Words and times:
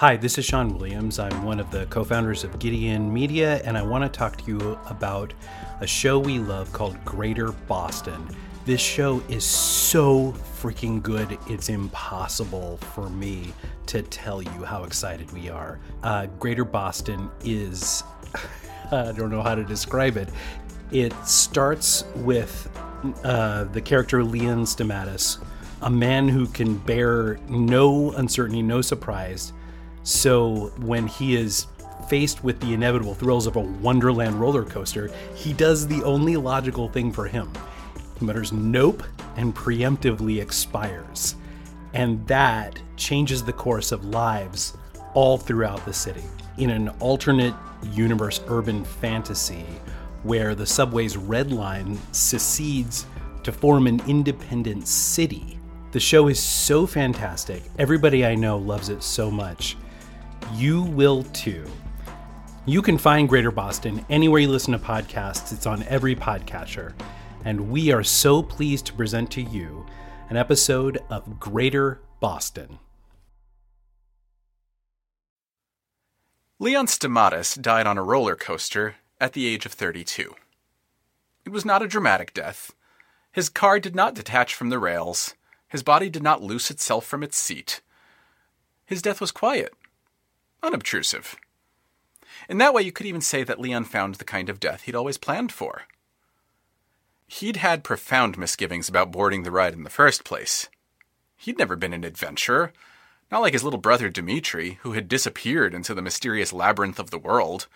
Hi, 0.00 0.14
this 0.14 0.36
is 0.36 0.44
Sean 0.44 0.76
Williams. 0.76 1.18
I'm 1.18 1.42
one 1.42 1.58
of 1.58 1.70
the 1.70 1.86
co 1.86 2.04
founders 2.04 2.44
of 2.44 2.58
Gideon 2.58 3.10
Media, 3.10 3.62
and 3.64 3.78
I 3.78 3.82
want 3.82 4.04
to 4.04 4.10
talk 4.10 4.36
to 4.36 4.44
you 4.44 4.78
about 4.90 5.32
a 5.80 5.86
show 5.86 6.18
we 6.18 6.38
love 6.38 6.70
called 6.70 7.02
Greater 7.06 7.52
Boston. 7.52 8.28
This 8.66 8.82
show 8.82 9.22
is 9.30 9.42
so 9.42 10.32
freaking 10.60 11.02
good, 11.02 11.38
it's 11.48 11.70
impossible 11.70 12.76
for 12.92 13.08
me 13.08 13.54
to 13.86 14.02
tell 14.02 14.42
you 14.42 14.64
how 14.66 14.84
excited 14.84 15.32
we 15.32 15.48
are. 15.48 15.80
Uh, 16.02 16.26
Greater 16.38 16.66
Boston 16.66 17.30
is, 17.42 18.04
I 18.92 19.12
don't 19.12 19.30
know 19.30 19.40
how 19.40 19.54
to 19.54 19.64
describe 19.64 20.18
it. 20.18 20.28
It 20.92 21.14
starts 21.24 22.04
with 22.16 22.68
uh, 23.24 23.64
the 23.64 23.80
character 23.80 24.22
Leon 24.22 24.64
Stamatis, 24.64 25.42
a 25.80 25.90
man 25.90 26.28
who 26.28 26.46
can 26.48 26.76
bear 26.76 27.38
no 27.48 28.12
uncertainty, 28.12 28.60
no 28.60 28.82
surprise 28.82 29.54
so 30.06 30.72
when 30.78 31.08
he 31.08 31.34
is 31.34 31.66
faced 32.08 32.44
with 32.44 32.60
the 32.60 32.72
inevitable 32.72 33.12
thrills 33.12 33.48
of 33.48 33.56
a 33.56 33.60
Wonderland 33.60 34.40
roller 34.40 34.62
coaster, 34.62 35.10
he 35.34 35.52
does 35.52 35.88
the 35.88 36.00
only 36.04 36.36
logical 36.36 36.88
thing 36.88 37.10
for 37.10 37.26
him. 37.26 37.52
He 38.16 38.24
mutters 38.24 38.52
nope 38.52 39.02
and 39.36 39.52
preemptively 39.52 40.40
expires. 40.40 41.34
And 41.92 42.24
that 42.28 42.80
changes 42.96 43.42
the 43.42 43.52
course 43.52 43.90
of 43.90 44.04
lives 44.04 44.76
all 45.14 45.38
throughout 45.38 45.84
the 45.84 45.92
city. 45.92 46.22
In 46.56 46.70
an 46.70 46.90
alternate 47.00 47.54
universe 47.90 48.40
urban 48.46 48.84
fantasy 48.84 49.66
where 50.22 50.54
the 50.54 50.66
subway's 50.66 51.16
red 51.16 51.50
line 51.50 51.98
secedes 52.12 53.06
to 53.42 53.50
form 53.50 53.88
an 53.88 54.00
independent 54.06 54.86
city. 54.86 55.58
The 55.90 55.98
show 55.98 56.28
is 56.28 56.38
so 56.38 56.86
fantastic. 56.86 57.64
Everybody 57.76 58.24
I 58.24 58.36
know 58.36 58.56
loves 58.56 58.88
it 58.88 59.02
so 59.02 59.32
much 59.32 59.76
you 60.54 60.82
will 60.82 61.22
too. 61.24 61.64
You 62.64 62.82
can 62.82 62.98
find 62.98 63.28
Greater 63.28 63.50
Boston 63.50 64.04
anywhere 64.10 64.40
you 64.40 64.48
listen 64.48 64.72
to 64.72 64.78
podcasts, 64.78 65.52
it's 65.52 65.66
on 65.66 65.82
every 65.84 66.16
podcatcher. 66.16 66.94
And 67.44 67.70
we 67.70 67.92
are 67.92 68.02
so 68.02 68.42
pleased 68.42 68.86
to 68.86 68.92
present 68.92 69.30
to 69.32 69.42
you 69.42 69.86
an 70.30 70.36
episode 70.36 70.98
of 71.08 71.38
Greater 71.38 72.00
Boston. 72.18 72.78
Leon 76.58 76.86
Stamatis 76.86 77.60
died 77.60 77.86
on 77.86 77.98
a 77.98 78.02
roller 78.02 78.34
coaster 78.34 78.96
at 79.20 79.32
the 79.32 79.46
age 79.46 79.66
of 79.66 79.72
32. 79.72 80.34
It 81.44 81.50
was 81.50 81.64
not 81.64 81.82
a 81.82 81.86
dramatic 81.86 82.34
death. 82.34 82.72
His 83.30 83.48
car 83.48 83.78
did 83.78 83.94
not 83.94 84.14
detach 84.14 84.54
from 84.54 84.70
the 84.70 84.78
rails. 84.78 85.34
His 85.68 85.82
body 85.82 86.10
did 86.10 86.22
not 86.22 86.42
loose 86.42 86.70
itself 86.70 87.04
from 87.06 87.22
its 87.22 87.36
seat. 87.36 87.80
His 88.84 89.02
death 89.02 89.20
was 89.20 89.30
quiet 89.30 89.72
unobtrusive. 90.62 91.36
In 92.48 92.58
that 92.58 92.74
way, 92.74 92.82
you 92.82 92.92
could 92.92 93.06
even 93.06 93.20
say 93.20 93.42
that 93.44 93.60
Leon 93.60 93.84
found 93.84 94.16
the 94.16 94.24
kind 94.24 94.48
of 94.48 94.60
death 94.60 94.82
he'd 94.82 94.94
always 94.94 95.18
planned 95.18 95.52
for. 95.52 95.82
He'd 97.26 97.56
had 97.56 97.82
profound 97.82 98.38
misgivings 98.38 98.88
about 98.88 99.10
boarding 99.10 99.42
the 99.42 99.50
ride 99.50 99.74
in 99.74 99.82
the 99.82 99.90
first 99.90 100.24
place. 100.24 100.68
He'd 101.36 101.58
never 101.58 101.74
been 101.76 101.92
an 101.92 102.04
adventurer, 102.04 102.72
not 103.30 103.42
like 103.42 103.52
his 103.52 103.64
little 103.64 103.80
brother 103.80 104.08
Dmitri, 104.08 104.78
who 104.82 104.92
had 104.92 105.08
disappeared 105.08 105.74
into 105.74 105.92
the 105.92 106.02
mysterious 106.02 106.52
labyrinth 106.52 106.98
of 106.98 107.10
the 107.10 107.18
world, 107.18 107.66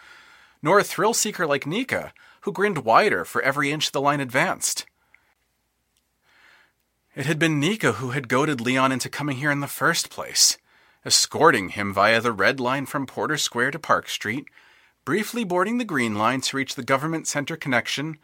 nor 0.63 0.79
a 0.79 0.85
thrill 0.85 1.15
seeker 1.15 1.47
like 1.47 1.67
Nika, 1.67 2.13
who 2.43 2.53
grinned 2.53 2.85
wider 2.85 3.25
for 3.25 3.43
every 3.43 3.73
inch 3.73 3.91
the 3.91 4.01
line 4.01 4.21
advanced. 4.21 4.87
It 7.17 7.27
had 7.27 7.41
been 7.41 7.59
Nika 7.59 7.93
who 7.93 8.11
had 8.11 8.29
goaded 8.29 8.61
Leon 8.61 8.93
into 8.93 9.09
coming 9.09 9.39
here 9.39 9.51
in 9.51 9.61
the 9.61 9.67
first 9.67 10.11
place 10.11 10.57
escorting 11.05 11.71
him 11.71 11.93
via 11.93 12.21
the 12.21 12.33
red 12.33 12.61
line 12.61 12.87
from 12.87 13.07
Porter 13.07 13.37
Square 13.37 13.73
to 13.73 13.79
Park 13.79 14.09
Street, 14.09 14.45
briefly 15.05 15.45
boarding 15.45 15.79
the 15.79 15.85
green 15.85 16.15
line 16.15 16.41
to 16.43 16.57
reach 16.57 16.75
the 16.75 16.83
government 16.83 17.27
center 17.27 17.57
connection, 17.57 18.19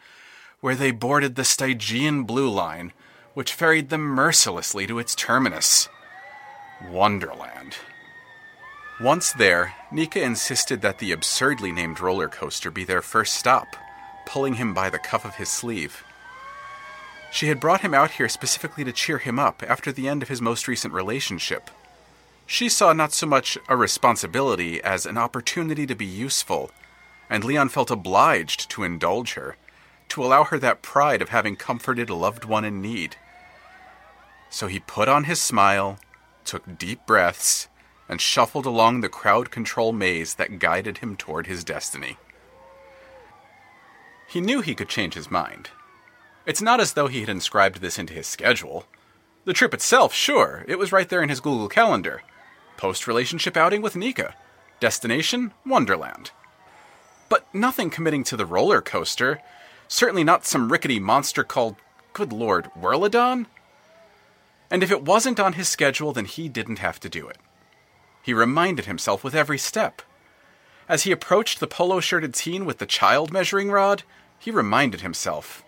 where 0.60 0.74
they 0.74 0.90
boarded 0.90 1.34
the 1.34 1.44
Stygian 1.44 2.24
blue 2.24 2.50
line, 2.50 2.92
which 3.34 3.52
ferried 3.52 3.88
them 3.88 4.02
mercilessly 4.02 4.86
to 4.86 4.98
its 4.98 5.14
terminus 5.14 5.88
Wonderland. 6.90 7.76
Once 9.00 9.32
there, 9.32 9.74
Nika 9.90 10.22
insisted 10.22 10.80
that 10.80 10.98
the 10.98 11.12
absurdly 11.12 11.72
named 11.72 12.00
roller 12.00 12.28
coaster 12.28 12.70
be 12.70 12.84
their 12.84 13.02
first 13.02 13.34
stop, 13.34 13.76
pulling 14.26 14.54
him 14.54 14.72
by 14.72 14.88
the 14.88 14.98
cuff 14.98 15.24
of 15.24 15.36
his 15.36 15.50
sleeve. 15.50 16.02
She 17.30 17.48
had 17.48 17.60
brought 17.60 17.82
him 17.82 17.92
out 17.92 18.12
here 18.12 18.28
specifically 18.28 18.84
to 18.84 18.92
cheer 18.92 19.18
him 19.18 19.38
up 19.38 19.62
after 19.62 19.92
the 19.92 20.08
end 20.08 20.22
of 20.22 20.30
his 20.30 20.40
most 20.40 20.66
recent 20.66 20.94
relationship. 20.94 21.70
She 22.46 22.68
saw 22.68 22.92
not 22.92 23.12
so 23.12 23.26
much 23.26 23.58
a 23.68 23.76
responsibility 23.76 24.80
as 24.82 25.04
an 25.04 25.18
opportunity 25.18 25.84
to 25.86 25.96
be 25.96 26.06
useful, 26.06 26.70
and 27.28 27.42
Leon 27.42 27.70
felt 27.70 27.90
obliged 27.90 28.70
to 28.70 28.84
indulge 28.84 29.34
her, 29.34 29.56
to 30.10 30.24
allow 30.24 30.44
her 30.44 30.58
that 30.60 30.80
pride 30.80 31.20
of 31.20 31.30
having 31.30 31.56
comforted 31.56 32.08
a 32.08 32.14
loved 32.14 32.44
one 32.44 32.64
in 32.64 32.80
need. 32.80 33.16
So 34.48 34.68
he 34.68 34.78
put 34.78 35.08
on 35.08 35.24
his 35.24 35.40
smile, 35.40 35.98
took 36.44 36.78
deep 36.78 37.04
breaths, 37.04 37.66
and 38.08 38.20
shuffled 38.20 38.64
along 38.64 39.00
the 39.00 39.08
crowd 39.08 39.50
control 39.50 39.92
maze 39.92 40.34
that 40.34 40.60
guided 40.60 40.98
him 40.98 41.16
toward 41.16 41.48
his 41.48 41.64
destiny. 41.64 42.16
He 44.28 44.40
knew 44.40 44.60
he 44.60 44.76
could 44.76 44.88
change 44.88 45.14
his 45.14 45.30
mind. 45.30 45.70
It's 46.46 46.62
not 46.62 46.80
as 46.80 46.92
though 46.92 47.08
he 47.08 47.20
had 47.20 47.28
inscribed 47.28 47.80
this 47.80 47.98
into 47.98 48.14
his 48.14 48.28
schedule. 48.28 48.86
The 49.44 49.52
trip 49.52 49.74
itself, 49.74 50.14
sure, 50.14 50.64
it 50.68 50.78
was 50.78 50.92
right 50.92 51.08
there 51.08 51.22
in 51.22 51.28
his 51.28 51.40
Google 51.40 51.68
Calendar 51.68 52.22
post 52.76 53.06
relationship 53.06 53.56
outing 53.56 53.82
with 53.82 53.96
Nika. 53.96 54.34
Destination 54.80 55.52
Wonderland. 55.64 56.30
But 57.28 57.46
nothing 57.54 57.90
committing 57.90 58.24
to 58.24 58.36
the 58.36 58.46
roller 58.46 58.80
coaster. 58.80 59.40
Certainly 59.88 60.24
not 60.24 60.44
some 60.44 60.70
rickety 60.70 61.00
monster 61.00 61.42
called, 61.42 61.76
good 62.12 62.32
lord, 62.32 62.70
Whirlodon? 62.78 63.46
And 64.70 64.82
if 64.82 64.90
it 64.90 65.02
wasn't 65.02 65.40
on 65.40 65.54
his 65.54 65.68
schedule, 65.68 66.12
then 66.12 66.24
he 66.24 66.48
didn't 66.48 66.78
have 66.78 67.00
to 67.00 67.08
do 67.08 67.28
it. 67.28 67.38
He 68.22 68.34
reminded 68.34 68.86
himself 68.86 69.22
with 69.22 69.34
every 69.34 69.58
step. 69.58 70.02
As 70.88 71.04
he 71.04 71.12
approached 71.12 71.60
the 71.60 71.66
polo 71.66 72.00
shirted 72.00 72.34
teen 72.34 72.64
with 72.64 72.78
the 72.78 72.86
child 72.86 73.32
measuring 73.32 73.70
rod, 73.70 74.02
he 74.38 74.50
reminded 74.50 75.00
himself. 75.00 75.64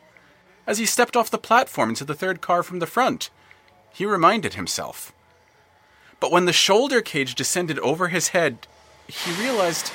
As 0.67 0.79
he 0.79 0.87
stepped 0.87 1.17
off 1.17 1.31
the 1.31 1.38
platform 1.38 1.91
into 1.91 2.05
the 2.05 2.15
third 2.15 2.41
car 2.41 2.62
from 2.62 2.79
the 2.79 2.87
front, 2.87 3.31
he 3.93 4.05
reminded 4.05 4.55
himself. 4.55 5.12
But 6.20 6.32
when 6.32 6.47
the 6.47 6.53
shoulder 6.53 7.00
cage 7.00 7.35
descended 7.35 7.79
over 7.79 8.09
his 8.09 8.29
head, 8.29 8.67
he 9.06 9.32
realized 9.41 9.93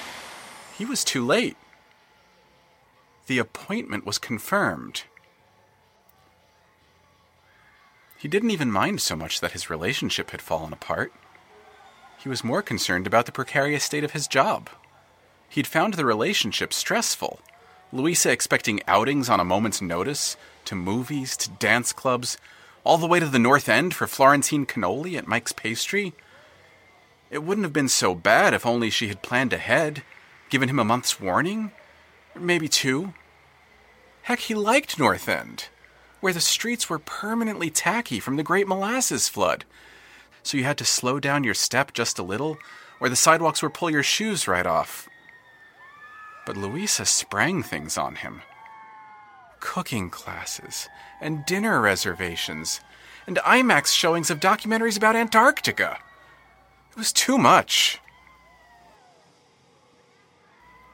he 0.77 0.85
was 0.85 1.03
too 1.03 1.25
late. 1.25 1.57
The 3.27 3.39
appointment 3.39 4.05
was 4.05 4.17
confirmed. 4.17 5.03
He 8.17 8.27
didn't 8.27 8.51
even 8.51 8.71
mind 8.71 9.01
so 9.01 9.15
much 9.15 9.41
that 9.41 9.51
his 9.51 9.69
relationship 9.69 10.31
had 10.31 10.41
fallen 10.41 10.71
apart. 10.71 11.11
He 12.17 12.29
was 12.29 12.43
more 12.43 12.61
concerned 12.61 13.05
about 13.05 13.25
the 13.25 13.33
precarious 13.33 13.83
state 13.83 14.05
of 14.05 14.11
his 14.11 14.27
job. 14.27 14.69
He'd 15.49 15.67
found 15.67 15.95
the 15.95 16.05
relationship 16.05 16.71
stressful. 16.71 17.41
Louisa 17.91 18.31
expecting 18.31 18.79
outings 18.87 19.29
on 19.29 19.41
a 19.41 19.45
moment's 19.45 19.81
notice, 19.81 20.37
to 20.65 20.73
movies, 20.73 21.35
to 21.37 21.49
dance 21.49 21.91
clubs, 21.91 22.37
all 22.83 22.97
the 22.97 23.07
way 23.07 23.19
to 23.19 23.27
the 23.27 23.39
North 23.39 23.69
End 23.69 23.93
for 23.93 24.07
Florentine 24.07 24.65
cannoli 24.65 25.17
at 25.17 25.27
Mike's 25.27 25.53
Pastry. 25.53 26.13
It 27.29 27.43
wouldn't 27.43 27.65
have 27.65 27.73
been 27.73 27.89
so 27.89 28.13
bad 28.13 28.53
if 28.53 28.65
only 28.65 28.89
she 28.89 29.07
had 29.07 29.21
planned 29.21 29.53
ahead, 29.53 30.03
given 30.49 30.69
him 30.69 30.79
a 30.79 30.83
month's 30.83 31.19
warning, 31.19 31.71
maybe 32.35 32.67
two. 32.67 33.13
Heck, 34.23 34.39
he 34.39 34.53
liked 34.53 34.99
North 34.99 35.27
End, 35.27 35.67
where 36.19 36.33
the 36.33 36.41
streets 36.41 36.89
were 36.89 36.99
permanently 36.99 37.69
tacky 37.69 38.19
from 38.19 38.35
the 38.35 38.43
Great 38.43 38.67
Molasses 38.67 39.29
Flood. 39.29 39.65
So 40.43 40.57
you 40.57 40.65
had 40.65 40.77
to 40.77 40.85
slow 40.85 41.19
down 41.19 41.43
your 41.43 41.53
step 41.53 41.93
just 41.93 42.19
a 42.19 42.23
little, 42.23 42.57
or 42.99 43.09
the 43.09 43.15
sidewalks 43.15 43.63
would 43.63 43.73
pull 43.73 43.89
your 43.89 44.03
shoes 44.03 44.47
right 44.47 44.65
off. 44.65 45.07
But 46.45 46.57
Louisa 46.57 47.05
sprang 47.05 47.63
things 47.63 47.97
on 47.97 48.15
him 48.15 48.41
cooking 49.63 50.09
classes, 50.09 50.89
and 51.21 51.45
dinner 51.45 51.79
reservations, 51.79 52.81
and 53.25 53.37
IMAX 53.37 53.87
showings 53.87 54.29
of 54.29 54.41
documentaries 54.41 54.97
about 54.97 55.15
Antarctica. 55.15 55.99
It 56.91 56.97
was 56.97 57.13
too 57.13 57.37
much. 57.37 57.99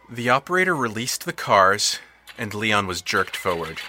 The 0.08 0.30
operator 0.30 0.76
released 0.76 1.26
the 1.26 1.34
cars, 1.34 1.98
and 2.38 2.54
Leon 2.54 2.86
was 2.86 3.02
jerked 3.02 3.36
forward. 3.36 3.80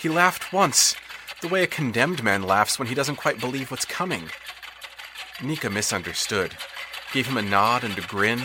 He 0.00 0.08
laughed 0.08 0.50
once, 0.50 0.96
the 1.42 1.48
way 1.48 1.62
a 1.62 1.66
condemned 1.66 2.24
man 2.24 2.42
laughs 2.42 2.78
when 2.78 2.88
he 2.88 2.94
doesn't 2.94 3.16
quite 3.16 3.38
believe 3.38 3.70
what's 3.70 3.84
coming. 3.84 4.30
Nika 5.42 5.68
misunderstood, 5.68 6.56
gave 7.12 7.26
him 7.26 7.36
a 7.36 7.42
nod 7.42 7.84
and 7.84 7.98
a 7.98 8.00
grin. 8.00 8.44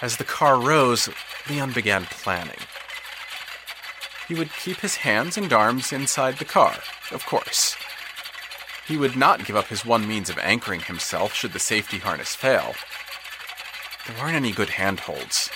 As 0.00 0.16
the 0.16 0.24
car 0.24 0.58
rose, 0.58 1.10
Leon 1.50 1.72
began 1.72 2.04
planning. 2.06 2.58
He 4.28 4.34
would 4.34 4.52
keep 4.52 4.80
his 4.80 4.96
hands 4.96 5.38
and 5.38 5.50
arms 5.54 5.90
inside 5.90 6.36
the 6.36 6.44
car, 6.44 6.76
of 7.10 7.24
course. 7.24 7.76
He 8.86 8.98
would 8.98 9.16
not 9.16 9.46
give 9.46 9.56
up 9.56 9.68
his 9.68 9.86
one 9.86 10.06
means 10.06 10.28
of 10.28 10.38
anchoring 10.38 10.80
himself 10.80 11.32
should 11.32 11.54
the 11.54 11.58
safety 11.58 11.96
harness 11.96 12.34
fail. 12.34 12.74
There 14.06 14.16
weren't 14.22 14.36
any 14.36 14.52
good 14.52 14.68
handholds. 14.68 15.48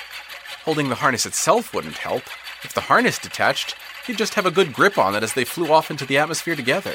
Holding 0.65 0.89
the 0.89 0.97
harness 0.97 1.27
itself 1.27 1.75
wouldn't 1.75 1.99
help. 1.99 2.23
If 2.63 2.73
the 2.73 2.81
harness 2.81 3.19
detached, 3.19 3.75
he'd 4.07 4.17
just 4.17 4.35
have 4.35 4.47
a 4.47 4.51
good 4.51 4.73
grip 4.73 4.97
on 4.97 5.15
it 5.15 5.23
as 5.23 5.35
they 5.35 5.45
flew 5.45 5.71
off 5.71 5.91
into 5.91 6.07
the 6.07 6.17
atmosphere 6.17 6.57
together. 6.57 6.95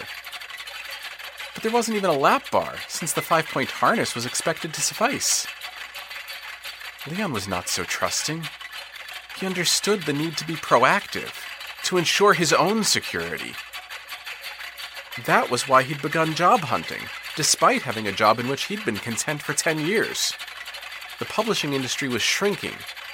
But 1.53 1.61
there 1.61 1.71
wasn't 1.71 1.97
even 1.97 2.09
a 2.09 2.17
lap 2.17 2.49
bar, 2.49 2.75
since 2.87 3.13
the 3.13 3.21
five 3.21 3.45
point 3.47 3.69
harness 3.69 4.15
was 4.15 4.25
expected 4.25 4.73
to 4.73 4.81
suffice. 4.81 5.45
Leon 7.07 7.33
was 7.33 7.47
not 7.47 7.69
so 7.69 7.83
trusting. 7.83 8.47
He 9.39 9.45
understood 9.45 10.03
the 10.03 10.13
need 10.13 10.37
to 10.37 10.47
be 10.47 10.55
proactive 10.55 11.46
to 11.87 11.97
ensure 11.97 12.33
his 12.33 12.51
own 12.51 12.83
security. 12.83 13.53
That 15.25 15.49
was 15.49 15.69
why 15.69 15.83
he'd 15.83 16.01
begun 16.01 16.35
job 16.35 16.59
hunting, 16.59 17.03
despite 17.37 17.83
having 17.83 18.07
a 18.07 18.11
job 18.11 18.39
in 18.39 18.49
which 18.49 18.65
he'd 18.65 18.83
been 18.83 18.97
content 18.97 19.41
for 19.41 19.53
10 19.53 19.79
years. 19.79 20.33
The 21.19 21.25
publishing 21.25 21.71
industry 21.71 22.09
was 22.09 22.21
shrinking. 22.21 22.73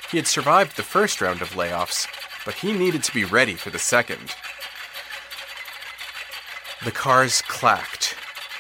He 0.10 0.18
had 0.18 0.26
survived 0.26 0.76
the 0.76 0.82
first 0.82 1.22
round 1.22 1.44
of 1.44 1.52
layoffs, 1.52 2.08
but 2.46 2.56
he 2.56 2.74
needed 2.74 3.04
to 3.04 3.14
be 3.14 3.26
ready 3.26 3.54
for 3.54 3.70
the 3.70 3.78
second. 3.78 4.36
The 6.84 6.92
cars 6.92 7.44
clacked, 7.44 8.16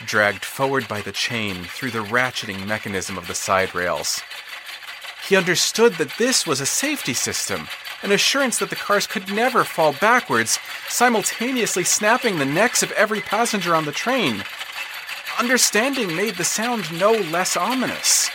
dragged 0.05 0.45
forward 0.45 0.87
by 0.87 1.01
the 1.01 1.11
chain 1.11 1.63
through 1.63 1.91
the 1.91 2.03
ratcheting 2.03 2.67
mechanism 2.67 3.17
of 3.17 3.27
the 3.27 3.33
side 3.33 3.73
rails. 3.73 4.21
He 5.27 5.35
understood 5.35 5.93
that 5.93 6.17
this 6.19 6.45
was 6.45 6.61
a 6.61 6.67
safety 6.67 7.15
system 7.15 7.67
an 8.03 8.11
assurance 8.11 8.59
that 8.59 8.69
the 8.69 8.75
cars 8.75 9.07
could 9.07 9.33
never 9.33 9.63
fall 9.63 9.93
backwards, 9.93 10.59
simultaneously 10.89 11.83
snapping 11.83 12.37
the 12.37 12.45
necks 12.45 12.83
of 12.83 12.91
every 12.91 13.21
passenger 13.21 13.73
on 13.73 13.85
the 13.85 13.91
train. 13.91 14.43
Understanding 15.39 16.15
made 16.15 16.35
the 16.35 16.43
sound 16.43 16.91
no 16.99 17.13
less 17.13 17.57
ominous. 17.57 18.29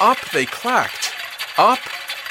Up 0.00 0.18
they 0.32 0.44
clacked. 0.44 1.12
Up 1.56 1.78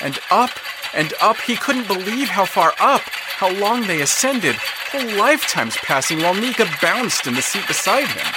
and 0.01 0.19
up 0.29 0.51
and 0.93 1.13
up. 1.21 1.38
He 1.38 1.55
couldn't 1.55 1.88
believe 1.88 2.27
how 2.27 2.45
far 2.45 2.73
up, 2.79 3.01
how 3.01 3.51
long 3.53 3.87
they 3.87 4.01
ascended, 4.01 4.55
whole 4.91 5.17
lifetimes 5.17 5.77
passing 5.77 6.19
while 6.19 6.33
Nika 6.33 6.65
bounced 6.81 7.25
in 7.25 7.33
the 7.33 7.41
seat 7.41 7.65
beside 7.67 8.07
him. 8.07 8.33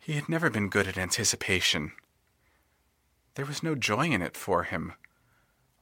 He 0.00 0.12
had 0.14 0.28
never 0.28 0.50
been 0.50 0.68
good 0.68 0.86
at 0.86 0.96
anticipation. 0.96 1.92
There 3.36 3.44
was 3.44 3.62
no 3.62 3.74
joy 3.74 4.06
in 4.06 4.22
it 4.22 4.34
for 4.34 4.62
him, 4.62 4.94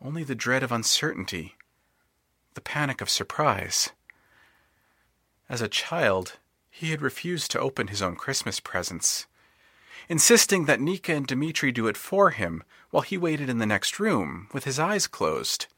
only 0.03 0.25
the 0.25 0.35
dread 0.35 0.65
of 0.65 0.73
uncertainty, 0.73 1.55
the 2.55 2.61
panic 2.61 3.01
of 3.01 3.09
surprise. 3.09 3.91
As 5.49 5.61
a 5.61 5.69
child, 5.69 6.39
he 6.69 6.91
had 6.91 7.01
refused 7.01 7.53
to 7.53 7.61
open 7.61 7.87
his 7.87 8.03
own 8.03 8.17
Christmas 8.17 8.59
presents, 8.59 9.27
insisting 10.09 10.65
that 10.65 10.81
Nika 10.81 11.15
and 11.15 11.29
Dmitri 11.29 11.71
do 11.71 11.87
it 11.87 11.97
for 11.97 12.31
him 12.31 12.65
while 12.91 13.03
he 13.03 13.17
waited 13.17 13.49
in 13.49 13.59
the 13.59 13.67
next 13.67 14.01
room 14.01 14.49
with 14.53 14.65
his 14.65 14.81
eyes 14.81 15.07
closed. 15.07 15.69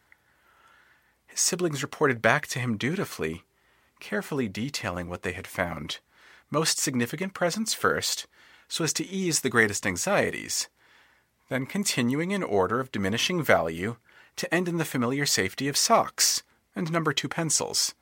His 1.27 1.41
siblings 1.41 1.83
reported 1.83 2.23
back 2.23 2.47
to 2.49 2.59
him 2.59 2.79
dutifully, 2.79 3.45
carefully 4.01 4.49
detailing 4.49 5.11
what 5.11 5.25
they 5.25 5.33
had 5.33 5.47
found, 5.47 5.99
most 6.51 6.79
significant 6.79 7.35
presents 7.35 7.75
first, 7.75 8.27
so 8.67 8.83
as 8.83 8.95
to 8.95 9.07
ease 9.07 9.41
the 9.41 9.51
greatest 9.51 9.87
anxieties 9.87 10.69
then 11.49 11.67
continuing 11.67 12.31
in 12.31 12.43
order 12.43 12.81
of 12.81 12.93
diminishing 12.93 13.43
value 13.43 13.97
to 14.37 14.53
end 14.55 14.69
in 14.69 14.79
the 14.79 14.85
familiar 14.85 15.27
safety 15.27 15.69
of 15.69 15.77
socks 15.77 16.43
and 16.75 16.93
number 16.93 17.13
two 17.13 17.29
pencils. 17.29 17.95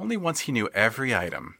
Only 0.00 0.16
once 0.16 0.40
he 0.40 0.52
knew 0.52 0.68
every 0.74 1.14
item, 1.14 1.56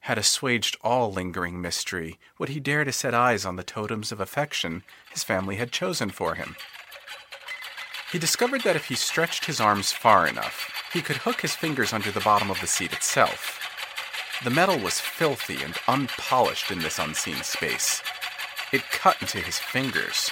had 0.00 0.18
assuaged 0.18 0.76
all 0.82 1.12
lingering 1.12 1.60
mystery, 1.60 2.18
would 2.38 2.48
he 2.48 2.60
dare 2.60 2.84
to 2.84 2.92
set 2.92 3.14
eyes 3.14 3.44
on 3.44 3.56
the 3.56 3.62
totems 3.62 4.10
of 4.10 4.20
affection 4.20 4.82
his 5.10 5.22
family 5.22 5.56
had 5.56 5.70
chosen 5.70 6.10
for 6.10 6.34
him. 6.34 6.56
He 8.10 8.18
discovered 8.18 8.62
that 8.62 8.76
if 8.76 8.86
he 8.86 8.94
stretched 8.94 9.44
his 9.44 9.60
arms 9.60 9.92
far 9.92 10.26
enough, 10.26 10.72
he 10.92 11.02
could 11.02 11.18
hook 11.18 11.42
his 11.42 11.54
fingers 11.54 11.92
under 11.92 12.10
the 12.10 12.20
bottom 12.20 12.50
of 12.50 12.60
the 12.60 12.66
seat 12.66 12.92
itself. 12.92 13.60
The 14.42 14.50
metal 14.50 14.78
was 14.78 15.00
filthy 15.00 15.62
and 15.62 15.74
unpolished 15.86 16.70
in 16.70 16.78
this 16.78 16.98
unseen 16.98 17.42
space, 17.42 18.02
it 18.72 18.90
cut 18.90 19.20
into 19.20 19.38
his 19.38 19.58
fingers. 19.58 20.30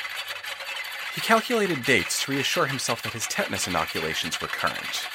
He 1.14 1.20
calculated 1.20 1.84
dates 1.84 2.22
to 2.22 2.32
reassure 2.32 2.66
himself 2.66 3.02
that 3.02 3.14
his 3.14 3.26
tetanus 3.26 3.66
inoculations 3.66 4.40
were 4.40 4.48
current. 4.48 5.06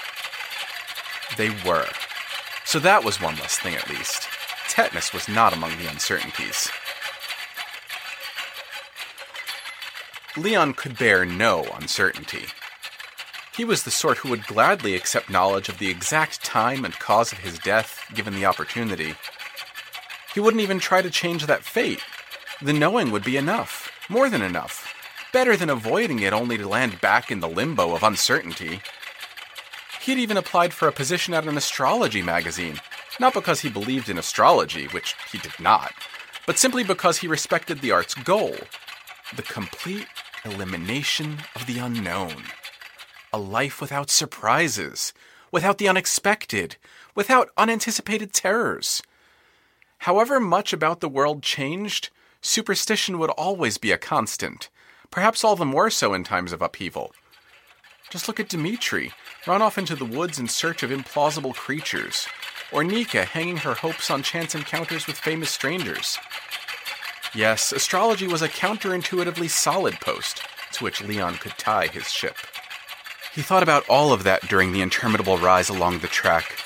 They 1.37 1.49
were. 1.63 1.87
So 2.65 2.79
that 2.79 3.03
was 3.03 3.21
one 3.21 3.35
less 3.35 3.59
thing 3.59 3.75
at 3.75 3.89
least. 3.89 4.27
Tetanus 4.67 5.13
was 5.13 5.27
not 5.27 5.53
among 5.53 5.77
the 5.77 5.89
uncertainties. 5.89 6.69
Leon 10.37 10.73
could 10.73 10.97
bear 10.97 11.25
no 11.25 11.63
uncertainty. 11.75 12.45
He 13.55 13.65
was 13.65 13.83
the 13.83 13.91
sort 13.91 14.19
who 14.19 14.29
would 14.29 14.47
gladly 14.47 14.95
accept 14.95 15.29
knowledge 15.29 15.67
of 15.67 15.77
the 15.77 15.89
exact 15.89 16.43
time 16.43 16.85
and 16.85 16.97
cause 16.97 17.31
of 17.31 17.39
his 17.39 17.59
death 17.59 18.05
given 18.13 18.33
the 18.33 18.45
opportunity. 18.45 19.13
He 20.33 20.39
wouldn't 20.39 20.63
even 20.63 20.79
try 20.79 21.01
to 21.01 21.09
change 21.09 21.45
that 21.45 21.63
fate 21.63 21.99
the 22.61 22.73
knowing 22.73 23.11
would 23.11 23.23
be 23.23 23.37
enough, 23.37 23.91
more 24.09 24.29
than 24.29 24.41
enough. 24.41 24.93
Better 25.33 25.55
than 25.55 25.69
avoiding 25.69 26.19
it 26.19 26.33
only 26.33 26.57
to 26.57 26.67
land 26.67 27.01
back 27.01 27.31
in 27.31 27.39
the 27.39 27.49
limbo 27.49 27.95
of 27.95 28.03
uncertainty. 28.03 28.81
He'd 30.01 30.17
even 30.17 30.37
applied 30.37 30.73
for 30.73 30.87
a 30.87 30.91
position 30.91 31.33
at 31.33 31.47
an 31.47 31.57
astrology 31.57 32.21
magazine, 32.21 32.79
not 33.19 33.33
because 33.33 33.61
he 33.61 33.69
believed 33.69 34.09
in 34.09 34.17
astrology, 34.17 34.87
which 34.87 35.15
he 35.31 35.37
did 35.37 35.59
not, 35.59 35.93
but 36.45 36.57
simply 36.57 36.83
because 36.83 37.19
he 37.19 37.27
respected 37.27 37.79
the 37.79 37.91
art's 37.91 38.13
goal 38.13 38.55
the 39.35 39.43
complete 39.43 40.07
elimination 40.43 41.37
of 41.55 41.65
the 41.65 41.79
unknown. 41.79 42.43
A 43.31 43.37
life 43.37 43.79
without 43.79 44.09
surprises, 44.09 45.13
without 45.51 45.77
the 45.77 45.87
unexpected, 45.87 46.75
without 47.15 47.49
unanticipated 47.57 48.33
terrors. 48.33 49.01
However 49.99 50.39
much 50.39 50.73
about 50.73 50.99
the 50.99 51.07
world 51.07 51.43
changed, 51.43 52.09
superstition 52.41 53.19
would 53.19 53.29
always 53.31 53.77
be 53.77 53.91
a 53.91 53.97
constant, 53.97 54.69
perhaps 55.11 55.43
all 55.43 55.55
the 55.55 55.65
more 55.65 55.89
so 55.89 56.13
in 56.13 56.23
times 56.23 56.51
of 56.51 56.61
upheaval. 56.61 57.13
Just 58.09 58.27
look 58.27 58.39
at 58.39 58.49
Dmitri, 58.49 59.13
run 59.47 59.61
off 59.61 59.77
into 59.77 59.95
the 59.95 60.05
woods 60.05 60.39
in 60.39 60.47
search 60.47 60.83
of 60.83 60.89
implausible 60.89 61.53
creatures, 61.53 62.27
or 62.71 62.83
Nika 62.83 63.23
hanging 63.23 63.57
her 63.57 63.75
hopes 63.75 64.09
on 64.09 64.23
chance 64.23 64.55
encounters 64.55 65.07
with 65.07 65.17
famous 65.17 65.49
strangers. 65.49 66.17
Yes, 67.33 67.71
astrology 67.71 68.27
was 68.27 68.41
a 68.41 68.49
counterintuitively 68.49 69.49
solid 69.49 69.93
post 70.01 70.41
to 70.73 70.83
which 70.83 71.01
Leon 71.01 71.35
could 71.35 71.57
tie 71.57 71.87
his 71.87 72.09
ship. 72.09 72.35
He 73.33 73.41
thought 73.41 73.63
about 73.63 73.87
all 73.87 74.11
of 74.11 74.23
that 74.23 74.47
during 74.49 74.73
the 74.73 74.81
interminable 74.81 75.37
rise 75.37 75.69
along 75.69 75.99
the 75.99 76.07
track, 76.07 76.57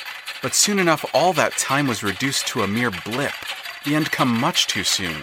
but 0.42 0.56
soon 0.56 0.80
enough 0.80 1.06
all 1.14 1.34
that 1.34 1.58
time 1.58 1.86
was 1.86 2.02
reduced 2.02 2.48
to 2.48 2.64
a 2.64 2.68
mere 2.68 2.92
blip, 2.92 3.34
the 3.84 3.94
end 3.94 4.12
come 4.12 4.40
much 4.40 4.66
too 4.66 4.84
soon 4.84 5.22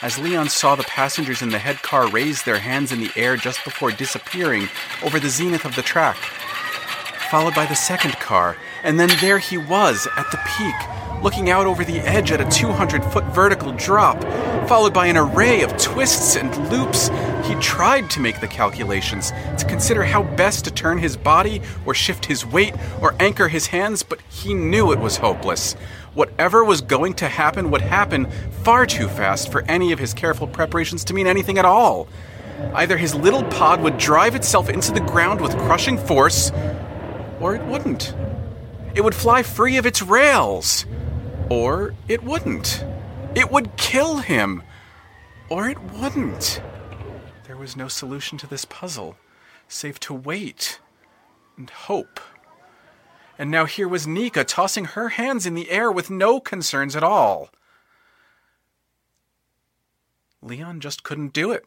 as 0.00 0.18
Leon 0.18 0.48
saw 0.48 0.76
the 0.76 0.84
passengers 0.84 1.42
in 1.42 1.48
the 1.50 1.58
head 1.58 1.82
car 1.82 2.08
raise 2.08 2.42
their 2.42 2.58
hands 2.58 2.92
in 2.92 3.00
the 3.00 3.10
air 3.16 3.36
just 3.36 3.64
before 3.64 3.90
disappearing 3.90 4.68
over 5.02 5.18
the 5.18 5.28
zenith 5.28 5.64
of 5.64 5.74
the 5.74 5.82
track. 5.82 6.16
Followed 7.30 7.54
by 7.54 7.66
the 7.66 7.74
second 7.74 8.12
car, 8.14 8.56
and 8.84 8.98
then 8.98 9.10
there 9.20 9.38
he 9.38 9.58
was 9.58 10.06
at 10.16 10.30
the 10.30 10.38
peak, 10.56 11.22
looking 11.22 11.50
out 11.50 11.66
over 11.66 11.84
the 11.84 11.98
edge 11.98 12.30
at 12.30 12.40
a 12.40 12.48
200 12.48 13.04
foot 13.04 13.24
vertical 13.26 13.72
drop, 13.72 14.22
followed 14.68 14.94
by 14.94 15.06
an 15.06 15.16
array 15.16 15.62
of 15.62 15.76
twists 15.76 16.36
and 16.36 16.56
loops. 16.70 17.08
He 17.48 17.54
tried 17.54 18.10
to 18.10 18.20
make 18.20 18.40
the 18.42 18.46
calculations, 18.46 19.32
to 19.56 19.64
consider 19.66 20.02
how 20.02 20.22
best 20.22 20.66
to 20.66 20.70
turn 20.70 20.98
his 20.98 21.16
body, 21.16 21.62
or 21.86 21.94
shift 21.94 22.26
his 22.26 22.44
weight, 22.44 22.74
or 23.00 23.14
anchor 23.18 23.48
his 23.48 23.68
hands, 23.68 24.02
but 24.02 24.20
he 24.28 24.52
knew 24.52 24.92
it 24.92 24.98
was 24.98 25.16
hopeless. 25.16 25.72
Whatever 26.12 26.62
was 26.62 26.82
going 26.82 27.14
to 27.14 27.26
happen 27.26 27.70
would 27.70 27.80
happen 27.80 28.30
far 28.64 28.84
too 28.84 29.08
fast 29.08 29.50
for 29.50 29.62
any 29.62 29.92
of 29.92 29.98
his 29.98 30.12
careful 30.12 30.46
preparations 30.46 31.04
to 31.04 31.14
mean 31.14 31.26
anything 31.26 31.56
at 31.56 31.64
all. 31.64 32.06
Either 32.74 32.98
his 32.98 33.14
little 33.14 33.44
pod 33.44 33.80
would 33.80 33.96
drive 33.96 34.34
itself 34.34 34.68
into 34.68 34.92
the 34.92 35.00
ground 35.00 35.40
with 35.40 35.56
crushing 35.60 35.96
force, 35.96 36.52
or 37.40 37.54
it 37.54 37.64
wouldn't. 37.64 38.14
It 38.94 39.02
would 39.02 39.14
fly 39.14 39.42
free 39.42 39.78
of 39.78 39.86
its 39.86 40.02
rails, 40.02 40.84
or 41.48 41.94
it 42.08 42.22
wouldn't. 42.22 42.84
It 43.34 43.50
would 43.50 43.74
kill 43.78 44.18
him, 44.18 44.62
or 45.48 45.70
it 45.70 45.80
wouldn't. 45.94 46.60
Was 47.58 47.76
no 47.76 47.88
solution 47.88 48.38
to 48.38 48.46
this 48.46 48.64
puzzle, 48.64 49.16
save 49.66 49.98
to 50.00 50.14
wait 50.14 50.78
and 51.56 51.68
hope. 51.68 52.20
And 53.36 53.50
now 53.50 53.64
here 53.64 53.88
was 53.88 54.06
Nika 54.06 54.44
tossing 54.44 54.84
her 54.84 55.08
hands 55.10 55.44
in 55.44 55.54
the 55.54 55.68
air 55.68 55.90
with 55.90 56.08
no 56.08 56.38
concerns 56.38 56.94
at 56.94 57.02
all. 57.02 57.50
Leon 60.40 60.78
just 60.78 61.02
couldn't 61.02 61.32
do 61.32 61.50
it. 61.50 61.64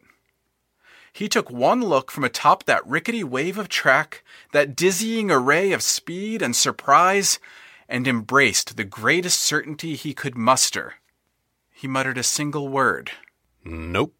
He 1.12 1.28
took 1.28 1.50
one 1.50 1.82
look 1.82 2.10
from 2.10 2.24
atop 2.24 2.64
that 2.64 2.86
rickety 2.86 3.22
wave 3.22 3.58
of 3.58 3.68
track, 3.68 4.24
that 4.52 4.74
dizzying 4.74 5.30
array 5.30 5.72
of 5.72 5.82
speed 5.82 6.40
and 6.40 6.56
surprise, 6.56 7.38
and 7.86 8.08
embraced 8.08 8.78
the 8.78 8.84
greatest 8.84 9.42
certainty 9.42 9.94
he 9.94 10.14
could 10.14 10.38
muster. 10.38 10.94
He 11.70 11.86
muttered 11.86 12.16
a 12.16 12.22
single 12.22 12.68
word, 12.68 13.10
Nope. 13.62 14.14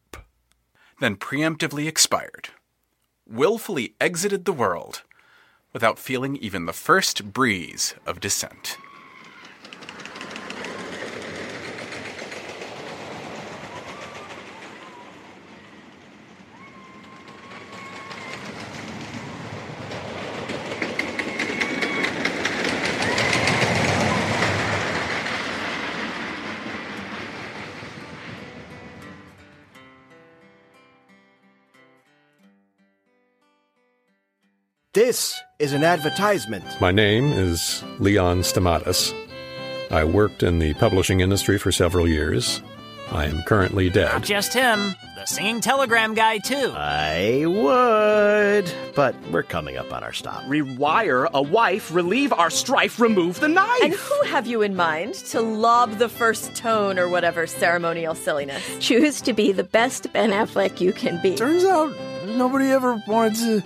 Then 1.02 1.16
preemptively 1.16 1.88
expired, 1.88 2.50
willfully 3.28 3.94
exited 4.00 4.44
the 4.44 4.52
world, 4.52 5.02
without 5.72 5.98
feeling 5.98 6.36
even 6.36 6.66
the 6.66 6.72
first 6.72 7.32
breeze 7.32 7.94
of 8.06 8.20
dissent. 8.20 8.76
This 34.94 35.40
is 35.58 35.72
an 35.72 35.84
advertisement. 35.84 36.66
My 36.78 36.92
name 36.92 37.32
is 37.32 37.82
Leon 37.98 38.40
Stamatis. 38.40 39.14
I 39.90 40.04
worked 40.04 40.42
in 40.42 40.58
the 40.58 40.74
publishing 40.74 41.20
industry 41.20 41.56
for 41.56 41.72
several 41.72 42.06
years. 42.06 42.60
I 43.10 43.24
am 43.24 43.42
currently 43.44 43.88
dead. 43.88 44.12
Not 44.12 44.20
dead. 44.20 44.28
just 44.28 44.52
him, 44.52 44.94
the 45.16 45.24
singing 45.24 45.62
telegram 45.62 46.12
guy, 46.12 46.36
too. 46.40 46.74
I 46.76 47.44
would, 47.46 48.70
but 48.94 49.14
we're 49.30 49.44
coming 49.44 49.78
up 49.78 49.90
on 49.94 50.04
our 50.04 50.12
stop. 50.12 50.42
Rewire 50.42 51.26
a 51.32 51.40
wife, 51.40 51.90
relieve 51.94 52.30
our 52.34 52.50
strife, 52.50 53.00
remove 53.00 53.40
the 53.40 53.48
knife. 53.48 53.82
And 53.82 53.94
who 53.94 54.22
have 54.24 54.46
you 54.46 54.60
in 54.60 54.76
mind 54.76 55.14
to 55.30 55.40
lob 55.40 55.92
the 55.92 56.10
first 56.10 56.54
tone 56.54 56.98
or 56.98 57.08
whatever 57.08 57.46
ceremonial 57.46 58.14
silliness? 58.14 58.62
Choose 58.78 59.22
to 59.22 59.32
be 59.32 59.52
the 59.52 59.64
best 59.64 60.12
Ben 60.12 60.32
Affleck 60.32 60.82
you 60.82 60.92
can 60.92 61.18
be. 61.22 61.34
Turns 61.34 61.64
out 61.64 61.96
nobody 62.26 62.66
ever 62.66 63.02
wanted 63.06 63.36
to 63.36 63.64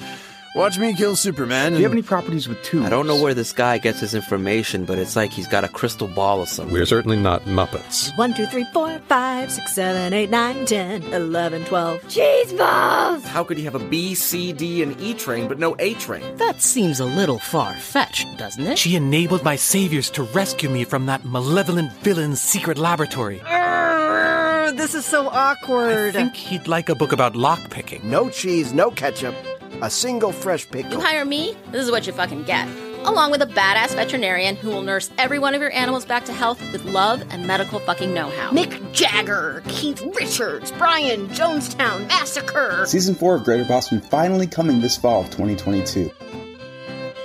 watch 0.57 0.79
me 0.79 0.95
kill 0.95 1.15
Superman. 1.15 1.73
Do 1.73 1.79
you 1.79 1.85
have 1.85 1.93
any 1.93 2.03
properties 2.03 2.49
with 2.49 2.61
two? 2.63 2.83
I 2.85 2.89
don't 2.89 3.07
know 3.07 3.23
where 3.23 3.35
this 3.35 3.53
guy 3.53 3.79
gets 3.79 4.01
his 4.01 4.15
information, 4.15 4.85
but 4.85 4.99
it's 4.99 5.15
like 5.15 5.31
he's 5.33 5.47
got 5.47 5.63
a 5.63 5.69
crystal 5.69 6.09
ball 6.09 6.41
or 6.41 6.47
something. 6.47 6.73
We're 6.73 6.87
certainly 6.87 7.17
not 7.19 7.45
Muppets. 7.45 8.17
One, 8.19 8.35
two, 8.35 8.47
three, 8.47 8.65
four, 8.73 8.99
five, 9.09 9.53
six, 9.53 9.75
seven, 9.75 10.13
eight, 10.13 10.31
nine, 10.31 10.67
ten, 10.67 11.03
eleven, 11.13 11.65
twelve. 11.67 12.07
Cheese 12.09 12.53
balls! 12.55 13.25
How 13.25 13.45
could 13.45 13.59
he 13.59 13.65
have 13.65 13.75
a 13.75 13.79
B, 13.79 14.15
C, 14.15 14.53
D, 14.53 14.83
and 14.83 14.99
E 15.01 15.15
train, 15.15 15.47
but 15.47 15.59
no 15.59 15.77
A 15.79 15.95
train? 15.95 16.37
That 16.39 16.63
seems 16.63 16.99
a 17.01 17.05
little 17.05 17.39
far 17.39 17.75
fetched, 17.75 18.27
doesn't 18.39 18.67
it? 18.67 18.79
She 18.79 18.97
enabled 18.97 19.45
my 19.45 19.57
saviors 19.57 20.11
to 20.11 20.23
rescue 20.25 20.71
me 20.71 20.85
from 20.85 21.07
that 21.07 21.25
malevolent 21.25 21.93
villain's 22.03 22.41
secret 22.41 22.79
laboratory. 22.79 23.41
Urgh, 23.41 24.77
this 24.77 24.95
is 24.95 25.05
so 25.05 25.29
awkward. 25.29 26.09
I 26.09 26.13
think 26.13 26.35
he'd 26.35 26.67
like 26.67 26.89
a 26.89 26.95
book 26.95 27.13
about 27.13 27.35
lockpicking. 27.35 28.03
No 28.05 28.31
cheese, 28.31 28.73
no 28.73 28.91
ketchup. 28.91 29.35
A 29.83 29.91
single 29.91 30.33
fresh 30.33 30.69
pickle. 30.71 30.93
You 30.93 31.01
hire 31.01 31.25
me, 31.25 31.57
this 31.71 31.85
is 31.85 31.91
what 31.91 32.07
you 32.07 32.13
fucking 32.13 32.45
get. 32.45 32.69
Along 33.05 33.31
with 33.31 33.41
a 33.43 33.47
badass 33.47 33.95
veterinarian 33.95 34.57
who 34.57 34.71
will 34.71 34.83
nurse 34.83 35.11
every 35.17 35.39
one 35.39 35.55
of 35.55 35.61
your 35.61 35.71
animals 35.73 36.05
back 36.05 36.25
to 36.25 36.33
health 36.33 36.61
with 36.73 36.85
love 36.87 37.23
and 37.31 37.47
medical 37.47 37.79
fucking 37.79 38.13
know 38.13 38.31
how. 38.31 38.51
Mick 38.51 38.93
Jagger, 38.93 39.63
Keith 39.69 40.03
Richards, 40.19 40.73
Brian 40.73 41.29
Jonestown 41.29 42.09
Massacre. 42.09 42.85
Season 42.87 43.15
4 43.15 43.37
of 43.37 43.45
Greater 43.45 43.65
Boston 43.65 44.01
finally 44.01 44.47
coming 44.47 44.81
this 44.81 44.97
fall 44.97 45.21
of 45.21 45.27
2022. 45.27 46.11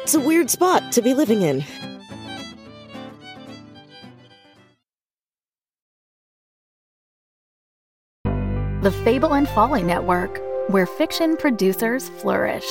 It's 0.04 0.14
a 0.14 0.20
weird 0.20 0.50
spot 0.50 0.92
to 0.92 1.02
be 1.02 1.14
living 1.14 1.42
in. 1.42 1.64
The 8.82 8.92
Fable 9.04 9.34
and 9.36 9.48
Folly 9.50 9.84
Network, 9.84 10.42
where 10.68 10.86
fiction 10.86 11.36
producers 11.36 12.10
flourish. 12.10 12.68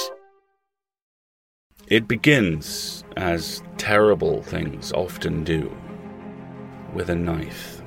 It 1.89 2.07
begins, 2.07 3.05
as 3.17 3.63
terrible 3.77 4.43
things 4.43 4.93
often 4.93 5.43
do, 5.45 5.77
with 6.95 7.11
a 7.11 7.17
knife. 7.17 7.83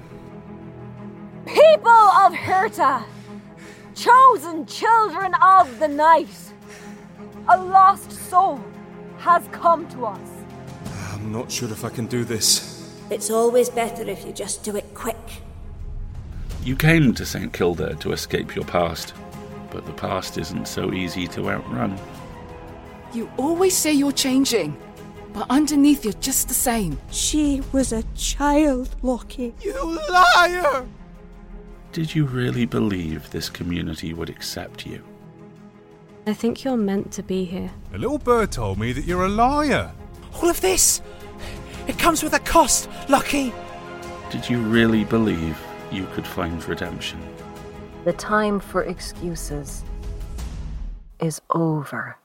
People 1.45 1.89
of 1.89 2.33
Hirta, 2.33 3.03
chosen 3.95 4.65
children 4.65 5.33
of 5.41 5.79
the 5.79 5.87
night, 5.87 6.53
a 7.47 7.57
lost 7.57 8.11
soul 8.11 8.61
has 9.17 9.47
come 9.51 9.87
to 9.89 10.05
us. 10.05 10.29
I'm 11.11 11.31
not 11.31 11.49
sure 11.51 11.71
if 11.71 11.85
I 11.85 11.89
can 11.89 12.07
do 12.07 12.25
this. 12.25 12.99
It's 13.09 13.29
always 13.29 13.69
better 13.69 14.03
if 14.03 14.25
you 14.25 14.33
just 14.33 14.63
do 14.63 14.75
it 14.75 14.93
quick. 14.93 15.15
You 16.63 16.75
came 16.75 17.13
to 17.13 17.25
St. 17.25 17.51
Kilda 17.53 17.95
to 17.95 18.11
escape 18.11 18.55
your 18.55 18.65
past, 18.65 19.13
but 19.73 19.85
the 19.85 19.93
past 19.93 20.37
isn't 20.37 20.67
so 20.67 20.93
easy 20.93 21.27
to 21.27 21.49
outrun. 21.49 21.99
You 23.11 23.29
always 23.37 23.75
say 23.75 23.91
you're 23.91 24.11
changing, 24.11 24.77
but 25.33 25.47
underneath 25.49 26.05
you're 26.05 26.13
just 26.13 26.47
the 26.47 26.53
same. 26.53 26.99
She 27.11 27.61
was 27.71 27.91
a 27.91 28.03
child, 28.15 28.95
Lockie. 29.01 29.53
You 29.61 29.99
liar! 30.09 30.85
Did 31.91 32.13
you 32.13 32.25
really 32.25 32.65
believe 32.65 33.29
this 33.31 33.49
community 33.49 34.13
would 34.13 34.29
accept 34.29 34.85
you? 34.85 35.03
I 36.25 36.33
think 36.33 36.63
you're 36.63 36.77
meant 36.77 37.11
to 37.13 37.23
be 37.23 37.43
here. 37.43 37.71
A 37.93 37.97
little 37.97 38.17
bird 38.17 38.51
told 38.51 38.79
me 38.79 38.93
that 38.93 39.05
you're 39.05 39.25
a 39.25 39.29
liar. 39.29 39.91
All 40.35 40.49
of 40.49 40.61
this, 40.61 41.01
it 41.87 41.99
comes 41.99 42.23
with 42.23 42.33
a 42.33 42.39
cost, 42.39 42.89
Lucky. 43.09 43.53
Did 44.31 44.49
you 44.49 44.59
really 44.59 45.03
believe 45.03 45.59
you 45.91 46.07
could 46.13 46.25
find 46.25 46.63
redemption? 46.67 47.19
The 48.03 48.11
time 48.11 48.59
for 48.59 48.83
excuses 48.83 49.81
is 51.21 51.41
over. 51.51 52.17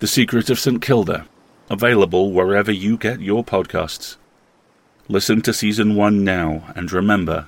The 0.00 0.08
Secret 0.08 0.50
of 0.50 0.58
St. 0.58 0.82
Kilda, 0.82 1.28
available 1.70 2.32
wherever 2.32 2.72
you 2.72 2.96
get 2.96 3.20
your 3.20 3.44
podcasts. 3.44 4.16
Listen 5.06 5.42
to 5.42 5.52
season 5.52 5.94
one 5.94 6.24
now, 6.24 6.72
and 6.74 6.90
remember, 6.90 7.46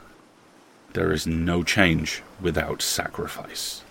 there 0.93 1.13
is 1.13 1.27
no 1.27 1.65
change 1.65 2.23
without 2.41 2.81
sacrifice. 2.81 3.83